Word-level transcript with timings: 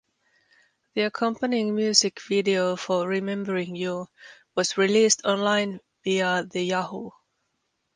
The 0.95 1.01
accompanying 1.03 1.75
music 1.75 2.19
video 2.23 2.75
for 2.75 3.07
"Remembering 3.07 3.75
You" 3.75 4.09
was 4.55 4.75
released 4.75 5.21
online 5.25 5.79
via 6.03 6.43
the 6.43 6.63
Yahoo! 6.63 7.11